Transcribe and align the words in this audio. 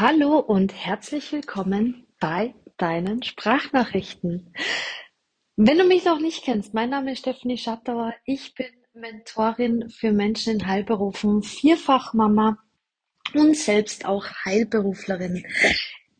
Hallo 0.00 0.38
und 0.38 0.72
herzlich 0.72 1.32
willkommen 1.32 2.06
bei 2.20 2.54
deinen 2.76 3.24
Sprachnachrichten. 3.24 4.54
Wenn 5.56 5.76
du 5.76 5.82
mich 5.82 6.04
noch 6.04 6.20
nicht 6.20 6.44
kennst, 6.44 6.72
mein 6.72 6.90
Name 6.90 7.10
ist 7.10 7.18
Stephanie 7.18 7.58
Schattauer. 7.58 8.14
Ich 8.24 8.54
bin 8.54 8.68
Mentorin 8.92 9.90
für 9.90 10.12
Menschen 10.12 10.52
in 10.52 10.66
Heilberufen, 10.68 11.42
Vierfachmama 11.42 12.58
und 13.34 13.56
selbst 13.56 14.04
auch 14.04 14.24
Heilberuflerin. 14.44 15.44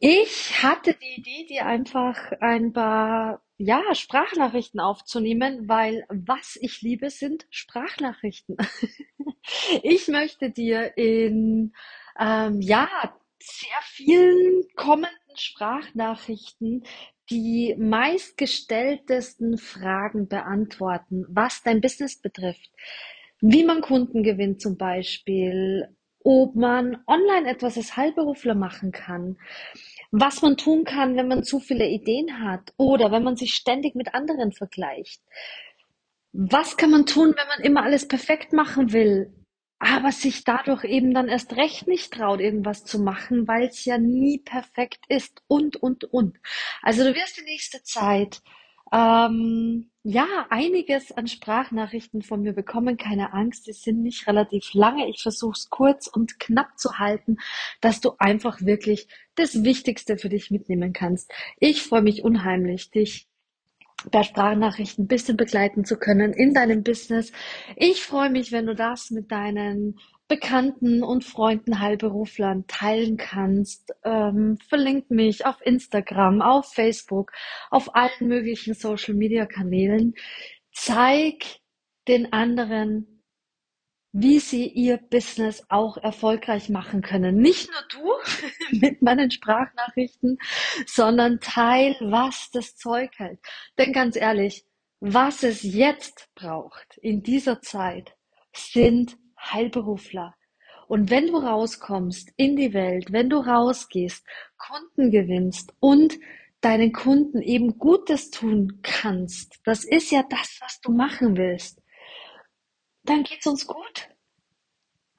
Ich 0.01 0.61
hatte 0.61 0.95
die 0.95 1.21
Idee, 1.21 1.47
dir 1.47 1.67
einfach 1.67 2.17
ein 2.41 2.73
paar 2.73 3.43
ja, 3.59 3.81
Sprachnachrichten 3.93 4.81
aufzunehmen, 4.81 5.69
weil 5.69 6.05
was 6.09 6.59
ich 6.61 6.83
liebe, 6.83 7.11
sind 7.11 7.47
Sprachnachrichten. 7.51 8.57
Ich 9.83 10.09
möchte 10.09 10.51
dir 10.51 10.99
in 10.99 11.73
ähm, 12.21 12.61
ja, 12.61 12.89
sehr 13.41 13.83
vielen 13.83 14.65
kommenden 14.75 15.37
Sprachnachrichten 15.37 16.85
die 17.31 17.75
meistgestelltesten 17.79 19.59
Fragen 19.59 20.29
beantworten, 20.29 21.27
was 21.29 21.63
dein 21.63 21.81
Business 21.81 22.21
betrifft. 22.21 22.71
Wie 23.41 23.65
man 23.65 23.83
Kunden 23.83 24.23
gewinnt 24.23 24.61
zum 24.61 24.77
Beispiel, 24.77 25.95
ob 26.25 26.57
man 26.57 27.03
online 27.07 27.49
etwas 27.49 27.77
als 27.77 27.97
Heilberufler 27.97 28.55
machen 28.55 28.93
kann, 28.93 29.39
was 30.11 30.43
man 30.43 30.57
tun 30.57 30.85
kann, 30.85 31.17
wenn 31.17 31.29
man 31.29 31.45
zu 31.45 31.61
viele 31.61 31.87
Ideen 31.87 32.43
hat 32.43 32.73
oder 32.77 33.13
wenn 33.13 33.23
man 33.23 33.37
sich 33.37 33.55
ständig 33.55 33.95
mit 33.95 34.15
anderen 34.15 34.53
vergleicht. 34.53 35.23
Was 36.33 36.77
kann 36.77 36.91
man 36.91 37.07
tun, 37.07 37.35
wenn 37.37 37.49
man 37.49 37.61
immer 37.61 37.83
alles 37.83 38.09
perfekt 38.09 38.53
machen 38.53 38.93
will? 38.93 39.33
Aber 39.79 40.13
sich 40.13 40.45
dadurch 40.45 40.85
eben 40.85 41.15
dann 41.15 41.29
erst 41.29 41.57
recht 41.57 41.87
nicht 41.87 42.13
traut, 42.13 42.41
irgendwas 42.41 42.85
zu 42.85 42.99
machen, 42.99 43.47
weil 43.47 43.69
es 43.69 43.85
ja 43.85 43.99
nie 43.99 44.39
perfekt 44.39 45.05
ist 45.09 45.43
und, 45.47 45.77
und, 45.77 46.05
und. 46.05 46.39
Also 46.83 47.05
du 47.05 47.15
wirst 47.15 47.39
die 47.39 47.45
nächste 47.45 47.83
Zeit 47.83 48.43
ähm, 48.93 49.91
ja 50.03 50.27
einiges 50.51 51.13
an 51.13 51.27
Sprachnachrichten 51.27 52.23
von 52.23 52.43
mir 52.43 52.55
bekommen. 52.55 52.97
Keine 52.97 53.33
Angst, 53.33 53.67
die 53.67 53.73
sind 53.73 54.03
nicht 54.03 54.27
relativ 54.27 54.73
lange. 54.73 55.09
Ich 55.09 55.23
versuche 55.23 55.53
es 55.57 55.69
kurz 55.71 56.07
und 56.07 56.41
knapp 56.41 56.79
zu 56.79 56.99
halten, 56.99 57.37
dass 57.81 58.01
du 58.01 58.13
einfach 58.19 58.61
wirklich 58.63 59.07
das 59.35 59.63
Wichtigste 59.63 60.19
für 60.19 60.29
dich 60.29 60.51
mitnehmen 60.51 60.93
kannst. 60.93 61.31
Ich 61.59 61.83
freue 61.83 62.03
mich 62.03 62.25
unheimlich, 62.25 62.91
dich 62.91 63.29
per 64.11 64.23
Sprachnachrichten 64.23 65.05
ein 65.05 65.09
bisschen 65.09 65.37
begleiten 65.37 65.85
zu 65.85 65.97
können 65.97 66.33
in 66.33 66.55
deinem 66.55 66.83
Business. 66.83 67.33
Ich 67.77 68.03
freue 68.03 68.31
mich, 68.31 68.53
wenn 68.53 68.67
du 68.67 68.75
das 68.75 69.11
mit 69.11 69.31
deinen 69.31 69.99
Bekannten 70.29 71.03
und 71.03 71.25
Freunden, 71.25 71.81
Heilberuflern 71.81 72.67
teilen 72.67 73.17
kannst. 73.17 73.93
Ähm, 74.05 74.59
verlink 74.69 75.11
mich 75.11 75.47
auf 75.47 75.57
Instagram, 75.63 76.43
auf 76.43 76.73
Facebook, 76.73 77.33
auf 77.71 77.97
allen 77.97 78.29
möglichen 78.29 78.75
Social-Media-Kanälen. 78.75 80.15
Zeig 80.73 81.61
den 82.07 82.33
anderen, 82.33 83.18
wie 84.13 84.41
sie 84.41 84.67
ihr 84.67 84.97
Business 84.97 85.65
auch 85.69 85.99
erfolgreich 85.99 86.71
machen 86.71 87.03
können. 87.03 87.37
Nicht 87.37 87.71
nur 87.71 88.03
du 88.71 88.79
mit 88.79 89.03
meinen 89.03 89.31
Sprachnachrichten, 89.31 90.39
sondern 90.87 91.41
teil, 91.41 91.97
was 92.01 92.51
das 92.53 92.77
Zeug 92.77 93.11
hält. 93.17 93.41
Denn 93.77 93.93
ganz 93.93 94.17
ehrlich, 94.17 94.65
was 95.01 95.43
es 95.43 95.63
jetzt 95.63 96.29
braucht 96.35 96.99
in 96.99 97.23
dieser 97.23 97.61
Zeit, 97.61 98.17
sind 98.53 99.17
Heilberufler. 99.39 100.35
Und 100.89 101.11
wenn 101.11 101.27
du 101.27 101.37
rauskommst 101.37 102.33
in 102.37 102.57
die 102.57 102.73
Welt, 102.73 103.13
wenn 103.13 103.29
du 103.29 103.37
rausgehst, 103.37 104.25
Kunden 104.57 105.11
gewinnst 105.11 105.75
und 105.81 106.19
deinen 106.63 106.93
Kunden 106.93 107.43
eben 107.43 107.79
Gutes 107.79 108.31
tun 108.31 108.81
kannst, 108.83 109.61
das 109.65 109.85
ist 109.85 110.11
ja 110.11 110.25
das, 110.29 110.59
was 110.61 110.81
du 110.81 110.91
machen 110.91 111.37
willst 111.37 111.81
dann 113.09 113.23
geht's 113.23 113.47
uns 113.47 113.67
gut. 113.67 114.09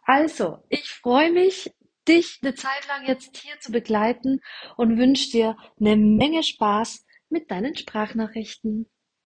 Also, 0.03 0.63
ich 0.69 0.89
freue 0.89 1.31
mich, 1.31 1.71
dich 2.07 2.39
eine 2.41 2.55
Zeit 2.55 2.87
lang 2.87 3.05
jetzt 3.07 3.37
hier 3.37 3.59
zu 3.59 3.71
begleiten 3.71 4.41
und 4.77 4.97
wünsche 4.97 5.29
dir 5.29 5.57
eine 5.79 5.95
Menge 5.95 6.43
Spaß 6.43 7.05
mit 7.29 7.51
deinen 7.51 7.75
Sprachnachrichten. 7.75 8.89